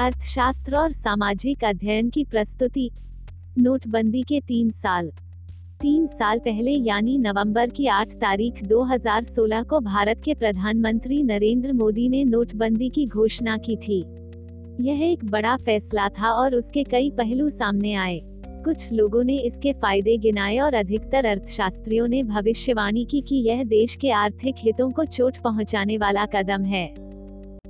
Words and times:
अर्थशास्त्र 0.00 0.76
और 0.76 0.92
सामाजिक 0.92 1.64
अध्ययन 1.64 2.10
की 2.10 2.24
प्रस्तुति। 2.24 2.90
नोटबंदी 3.58 4.22
के 4.22 4.40
तीन 4.40 4.70
साल। 4.70 5.10
तीन 5.80 6.06
साल 6.06 6.38
पहले 6.38 6.70
यानी 6.70 7.18
नवंबर 7.18 7.70
की 7.70 7.86
8 7.86 8.12
तारीख 8.12 8.62
2016 8.64 9.62
को 9.62 9.80
भारत 9.80 10.20
के 10.24 10.34
प्रधानमंत्री 10.34 11.22
नरेंद्र 11.22 11.72
मोदी 11.72 12.08
ने 12.08 12.24
नोटबंदी 12.24 12.88
की 12.88 13.06
घोषणा 13.06 13.56
की 13.56 13.76
थी। 13.76 14.00
यह 14.80 15.02
एक 15.12 15.24
बड़ा 15.24 15.56
फैसला 15.56 16.08
था 16.08 16.30
और 16.30 16.54
उसके 16.54 16.84
कई 16.84 17.10
पहलू 17.10 17.50
सामने 17.50 17.94
आए। 17.94 18.20
कुछ 18.46 18.92
लोगों 18.92 19.24
ने 19.24 19.36
इसके 19.36 19.72
फ़ायदे 19.72 20.16
गिनाए 20.16 20.58
और 20.58 20.74
अधिकतर 20.74 21.24
अर्थशास्त्रियों 21.24 22.08
ने 22.08 22.22
भविष्यवाणी 22.22 23.04
की 23.04 23.20
कि 23.20 23.36
यह 23.36 23.64
देश 23.64 23.96
के 23.96 24.10
आर्थिक 24.10 24.54
हितों 24.58 24.90
को 24.90 25.04
चोट 25.04 25.36
पहुँचाने 25.36 25.98
वाला 25.98 26.26
कदम 26.26 26.64
है। 26.64 27.05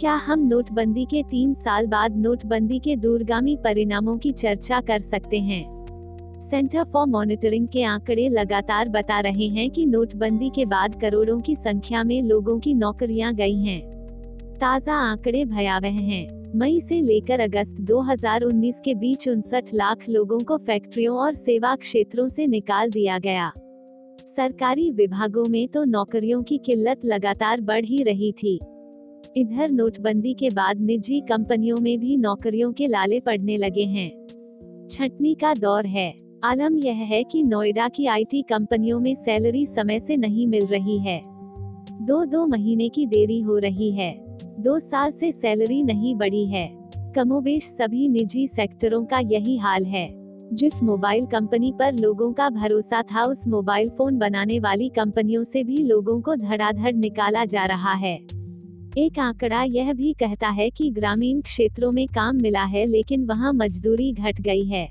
क्या 0.00 0.14
हम 0.14 0.46
नोटबंदी 0.46 1.04
के 1.04 1.22
तीन 1.22 1.54
साल 1.54 1.86
बाद 1.86 2.16
नोटबंदी 2.16 2.78
के 2.78 2.96
दूरगामी 2.96 3.56
परिणामों 3.56 4.18
की 4.18 4.32
चर्चा 4.32 4.80
कर 4.80 5.00
सकते 5.00 5.38
हैं? 5.38 6.42
सेंटर 6.50 6.84
फॉर 6.84 7.06
मॉनिटरिंग 7.06 7.68
के 7.68 7.82
आंकड़े 7.82 8.28
लगातार 8.28 8.88
बता 8.88 9.20
रहे 9.20 9.48
हैं 9.48 9.70
कि 9.70 9.86
नोटबंदी 9.86 10.50
के 10.54 10.64
बाद 10.64 11.00
करोड़ों 11.00 11.40
की 11.40 11.56
संख्या 11.56 12.04
में 12.04 12.22
लोगों 12.22 12.58
की 12.58 12.74
नौकरियाँ 12.74 13.34
गई 13.34 13.62
हैं। 13.62 13.80
ताज़ा 14.60 14.94
आंकड़े 14.94 15.44
भयावह 15.44 15.88
हैं। 15.88 16.52
मई 16.58 16.80
से 16.80 17.00
लेकर 17.00 17.40
अगस्त 17.40 17.80
2019 17.80 18.80
के 18.84 18.94
बीच 18.94 19.28
उनसठ 19.28 19.74
लाख 19.74 20.08
लोगों 20.08 20.40
को 20.40 20.56
फैक्ट्रियों 20.56 21.18
और 21.18 21.34
सेवा 21.34 21.76
क्षेत्रों 21.76 22.28
से 22.28 22.46
निकाल 22.46 22.90
दिया 22.90 23.18
गया। 23.18 23.52
सरकारी 24.36 24.90
विभागों 24.90 25.44
में 25.44 25.68
तो 25.68 25.84
नौकरियों 25.84 26.42
की 26.42 26.58
किल्लत 26.58 27.00
लगातार 27.04 27.60
बढ़ 27.60 27.84
ही 27.84 28.02
रही 28.02 28.32
थी। 28.32 28.60
इधर 29.36 29.70
नोटबंदी 29.70 30.34
के 30.34 30.50
बाद 30.50 30.80
निजी 30.80 31.20
कंपनियों 31.20 31.78
में 31.78 31.98
भी 31.98 32.16
नौकरियों 32.16 32.72
के 32.72 32.86
लाले 32.86 33.20
पड़ने 33.20 33.56
लगे 33.56 33.84
हैं। 33.84 34.26
छटनी 34.90 35.34
का 35.34 35.54
दौर 35.54 35.86
है। 35.86 36.14
आलम 36.44 36.78
यह 36.78 36.94
है 36.94 37.24
कि 37.24 37.42
नोएडा 37.42 37.88
की 37.88 38.06
आईटी 38.06 38.42
कंपनियों 38.42 39.00
में 39.00 39.14
सैलरी 39.14 39.66
समय 39.66 40.00
से 40.00 40.16
नहीं 40.16 40.46
मिल 40.46 40.66
रही 40.66 40.98
है। 40.98 41.22
दो 42.02 42.24
दो 42.24 42.46
महीने 42.46 42.88
की 42.88 43.06
देरी 43.06 43.40
हो 43.40 43.58
रही 43.58 43.90
है। 43.90 44.38
दो 44.58 44.80
साल 44.80 45.10
से 45.10 45.32
सैलरी 45.32 45.82
नहीं 45.82 46.14
बढ़ी 46.14 46.46
है। 46.46 46.78
कमोबेश 46.96 47.62
सभी 47.62 48.08
निजी 48.08 48.48
सेक्टरों 48.48 49.04
का 49.04 49.18
यही 49.18 49.56
हाल 49.56 49.84
है। 49.84 50.14
जिस 50.52 50.82
मोबाइल 50.82 51.26
कंपनी 51.26 51.72
पर 51.78 51.92
लोगों 51.94 52.32
का 52.32 52.50
भरोसा 52.50 53.02
था, 53.02 53.24
उस 53.24 53.48
मोबाइल 53.48 53.88
फ़ोन 53.88 54.18
बनाने 54.18 54.58
वाली 54.58 54.88
कंपनियों 54.88 55.44
से 55.44 55.64
भी 55.64 55.78
लोगों 55.78 56.20
को 56.20 56.36
धड़ाधड़ 56.36 56.94
निकाला 56.94 57.44
जा 57.44 57.64
रहा 57.64 57.92
है। 57.92 58.37
एक 58.96 59.18
आंकड़ा 59.18 59.62
यह 59.62 59.92
भी 59.92 60.12
कहता 60.12 60.48
है 60.48 60.68
कि 60.70 60.90
ग्रामीण 60.90 61.40
क्षेत्रों 61.40 61.90
में 61.92 62.06
काम 62.08 62.36
मिला 62.36 62.62
है, 62.62 62.84
लेकिन 62.86 63.24
वहाँ 63.24 63.52
मजदूरी 63.52 64.12
घट 64.12 64.40
गई 64.40 64.64
है। 64.64 64.88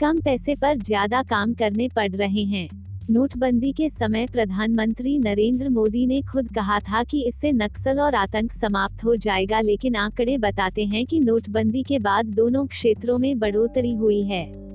कम 0.00 0.20
पैसे 0.20 0.54
पर 0.54 0.76
ज़्यादा 0.78 1.22
काम 1.22 1.54
करने 1.54 1.88
पड़ 1.88 2.10
रहे 2.10 2.44
हैं। 2.44 2.68
नोटबंदी 3.10 3.72
के 3.72 3.88
समय 3.90 4.26
प्रधानमंत्री 4.26 5.18
नरेंद्र 5.18 5.68
मोदी 5.68 6.06
ने 6.06 6.20
खुद 6.22 6.48
कहा 6.54 6.78
था 6.80 7.02
कि 7.02 7.22
इससे 7.22 7.52
नक्सल 7.52 8.00
और 8.00 8.14
आतंक 8.14 8.52
समाप्त 8.52 9.04
हो 9.04 9.16
जाएगा, 9.16 9.60
लेकिन 9.60 9.96
आंकड़े 9.96 10.38
बताते 10.38 10.84
हैं 10.84 11.04
कि 11.06 11.20
नोटबंदी 11.20 11.82
के 11.82 11.98
बाद 11.98 12.26
दोनों 12.26 12.66
क्षेत्रों 12.66 13.18
में 13.18 13.38
बढ़ोतरी 13.38 13.94
हुई 13.94 14.22
है। 14.22 14.67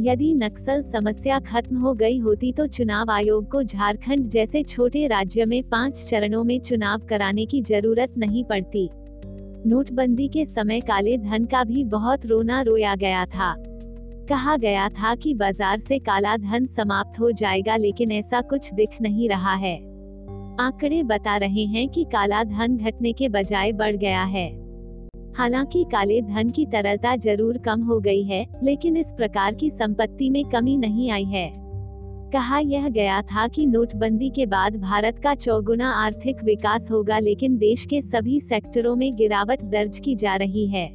यदि 0.00 0.34
नक्सल 0.34 0.82
समस्या 0.82 1.38
खत्म 1.40 1.76
हो 1.76 1.94
गई 1.94 2.18
होती 2.18 2.52
तो 2.52 2.66
चुनाव 2.66 3.10
आयोग 3.10 3.50
को 3.50 3.62
झारखंड 3.62 4.28
जैसे 4.28 4.62
छोटे 4.62 5.06
राज्य 5.06 5.44
में 5.44 5.62
पाँच 5.62 6.04
चरणों 6.04 6.44
में 6.44 6.60
चुनाव 6.60 7.00
कराने 7.00 7.46
की 7.46 7.62
ज़रूरत 7.62 8.14
नहीं 8.18 8.44
पड़ती। 8.44 8.88
नोटबंदी 9.66 10.28
के 10.28 10.44
समय 10.46 10.80
काले 10.80 11.18
धन 11.18 11.44
का 11.44 11.64
भी 11.64 11.84
बहुत 11.84 12.26
रोना 12.26 12.62
रोया 12.62 12.94
गया 12.94 13.26
था। 13.26 13.54
कहा 14.28 14.56
गया 14.56 14.88
था 14.88 15.14
कि 15.14 15.34
बाज़ार 15.34 15.80
से 15.80 15.98
काला 15.98 16.36
धन 16.36 16.66
समाप्त 16.66 17.20
हो 17.20 17.30
जाएगा 17.30 17.76
लेकिन 17.76 18.12
ऐसा 18.12 18.40
कुछ 18.40 18.74
दिख 18.74 19.00
नहीं 19.02 19.28
रहा 19.28 19.54
है। 19.54 19.76
आंकड़े 20.60 21.02
बता 21.02 21.36
रहे 21.36 21.64
हैं 21.64 21.88
कि 21.88 22.04
काला 22.04 22.44
धन 22.44 22.76
घटने 22.76 23.12
के 23.12 23.28
बजाय 23.28 23.72
बढ़ 23.72 23.96
गया 23.96 24.22
है। 24.22 24.61
हालाँकि 25.36 25.84
काले 25.92 26.20
धन 26.22 26.48
की 26.48 26.66
तरलता 26.66 27.16
ज़रूर 27.16 27.58
कम 27.58 27.82
हो 27.82 27.98
गई 28.00 28.22
है, 28.22 28.46
लेकिन 28.62 28.96
इस 28.96 29.12
प्रकार 29.16 29.54
की 29.54 29.70
संपत्ति 29.70 30.30
में 30.30 30.44
कमी 30.44 30.76
नहीं 30.76 31.10
आई 31.10 31.24
है। 31.24 31.50
कहा 32.32 32.58
यह 32.58 32.88
गया 32.88 33.20
था 33.22 33.46
कि 33.48 33.66
नोटबंदी 33.66 34.28
के 34.30 34.46
बाद 34.46 34.76
भारत 34.76 35.18
का 35.18 35.34
चौगुना 35.34 35.90
आर्थिक 35.92 36.42
विकास 36.44 36.90
होगा, 36.90 37.18
लेकिन 37.18 37.56
देश 37.58 37.84
के 37.86 38.02
सभी 38.02 38.40
सेक्टरों 38.40 38.96
में 38.96 39.14
गिरावट 39.16 39.62
दर्ज 39.62 39.98
की 39.98 40.14
जा 40.14 40.36
रही 40.36 40.66
है। 40.66 40.88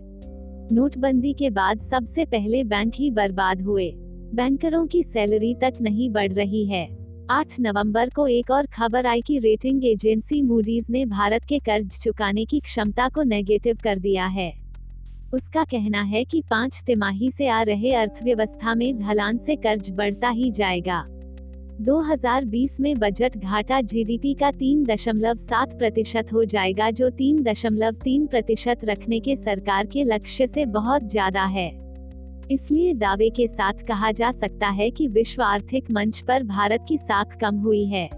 नोटबंदी 0.73 1.33
के 1.33 1.49
बाद 1.49 1.79
सबसे 1.81 2.25
पहले 2.25 2.63
बैंक 2.63 2.93
ही 2.95 3.11
बर्बाद 3.11 3.61
हुए। 3.61 3.91
बैंकरों 4.33 4.85
की 4.87 5.03
सैलरी 5.03 5.53
तक 5.55 5.73
नहीं 5.81 6.09
बढ़ 6.09 6.33
रही 6.33 6.65
है। 6.65 7.06
8 7.29 7.53
नवंबर 7.59 8.09
को 8.09 8.25
एक 8.27 8.51
और 8.51 8.65
खबर 8.65 9.05
आई 9.05 9.21
कि 9.21 9.37
रेटिंग 9.39 9.85
एजेंसी 9.85 10.41
मूडीज 10.41 10.85
ने 10.89 11.05
भारत 11.05 11.43
के 11.43 11.57
कर्ज 11.59 11.99
चुकाने 11.99 12.43
की 12.45 12.59
क्षमता 12.59 13.07
को 13.09 13.23
नेगेटिव 13.23 13.77
कर 13.83 13.99
दिया 13.99 14.25
है। 14.25 14.51
उसका 15.33 15.63
कहना 15.63 16.01
है 16.01 16.23
कि 16.23 16.41
पाँच 16.51 16.81
तिमाही 16.85 17.31
से 17.31 17.47
आ 17.47 17.61
रहे 17.61 17.91
अर्थव्यवस्था 17.93 18.75
में 18.75 18.99
ढलान 18.99 19.37
से 19.37 19.55
कर्ज 19.55 19.89
बढ़ता 19.91 20.29
ही 20.29 20.51
जाएगा। 20.51 21.03
2020 21.81 22.79
में 22.79 22.93
बजट 22.95 23.35
घाटा 23.37 23.81
जीडीपी 23.83 24.33
का 24.33 24.51
तीन 24.51 24.85
दशमलव 24.85 25.37
सात 25.37 25.77
प्रतिशत 25.79 26.31
हो 26.33 26.43
जाएगा, 26.45 26.89
जो 26.91 27.09
तीन 27.09 27.43
दशमलव 27.43 27.95
तीन 28.03 28.25
प्रतिशत 28.27 28.85
रखने 28.85 29.19
के 29.19 29.35
सरकार 29.35 29.85
के 29.85 30.03
लक्ष्य 30.03 30.47
से 30.47 30.65
बहुत 30.67 31.09
ज़्यादा 31.09 31.43
है। 31.47 31.69
इसलिए 32.51 32.93
दावे 32.93 33.29
के 33.29 33.47
साथ 33.47 33.73
कहा 33.87 34.11
जा 34.11 34.31
सकता 34.31 34.67
है 34.67 34.89
कि 34.91 35.07
विश्व 35.07 35.41
आर्थिक 35.43 35.91
मंच 35.91 36.19
पर 36.19 36.43
भारत 36.43 36.85
की 36.89 36.97
साख 36.97 37.37
कम 37.41 37.55
हुई 37.55 37.85
है। 37.85 38.09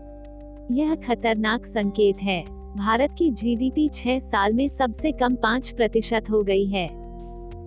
यह 0.71 0.95
खतरनाक 0.95 1.65
संकेत 1.65 2.21
है। 2.21 2.43
भारत 2.77 3.15
की 3.17 3.29
जीडीपी 3.31 3.89
छह 3.89 4.19
साल 4.19 4.53
में 4.53 4.67
सबसे 4.67 5.11
कम 5.11 5.35
पाँच 5.35 5.69
प्रतिशत 5.69 6.29
हो 6.29 6.43
गई 6.43 6.65
है। 6.65 6.89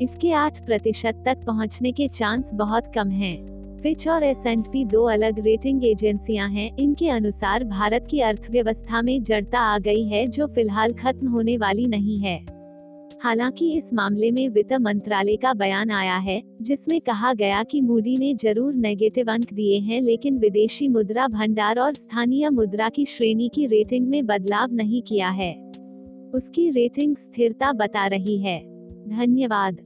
इसके 0.03 0.33
आठ 0.33 0.65
प्रतिशत 0.67 1.23
तक 1.27 1.45
पहुँचने 1.47 1.93
के 1.93 2.09
चांस 2.09 2.50
बहुत 2.55 2.93
कम 2.94 3.09
हैं। 3.09 3.53
फिच 3.83 4.09
और 4.09 4.23
एस 4.23 4.47
एंड 4.47 4.65
पी 4.67 4.84
दो 4.84 5.03
अलग 5.05 5.39
रेटिंग 5.39 5.84
एजेंसियाँ 5.84 6.49
हैं। 6.49 6.77
इनके 6.77 7.09
अनुसार 7.09 7.65
भारत 7.65 8.06
की 8.11 8.21
अर्थव्यवस्था 8.21 9.03
में 9.03 9.23
जड़ता 9.23 9.61
आ 9.61 9.79
गई 9.79 10.05
है 10.05 10.27
जो 10.27 10.47
फ़िलहाल 10.47 10.93
खत्म 10.93 11.29
होने 11.29 11.56
वाली 11.59 11.87
नहीं 11.87 12.19
है। 12.19 12.52
हालाँकि 13.22 13.72
इस 13.72 13.93
मामले 13.94 14.31
में 14.31 14.49
वित्त 14.49 14.72
मंत्रालय 14.72 15.37
का 15.37 15.55
बयान 15.55 15.91
आया 15.91 16.16
है, 16.16 16.43
जिसमें 16.62 17.00
कहा 17.00 17.34
गया 17.34 17.62
कि 17.62 17.81
मूडी 17.81 18.16
ने 18.16 18.34
ज़रूर 18.34 18.75
नेगेटिव 18.75 19.31
अंक 19.33 19.53
दिए 19.53 19.78
हैं 19.78 20.00
लेकिन 20.03 20.38
विदेशी 20.38 20.88
मुद्रा 20.88 21.28
भंडार 21.28 21.78
और 21.78 21.94
स्थानीय 21.94 22.50
मुद्रा 22.50 22.88
की 22.88 23.05
श्रेणी 23.05 23.49
की 23.49 23.66
रेटिंग 23.66 24.09
में 24.09 24.27
बदलाव 24.27 24.72
नहीं 24.72 25.03
किया 25.03 25.28
है। 25.28 25.53
उसकी 26.34 26.71
रेटिंग 26.71 27.16
स्थिरता 27.16 27.72
बता 27.72 28.06
रही 28.06 28.38
है। 28.38 28.59
धन्यवाद। 29.09 29.81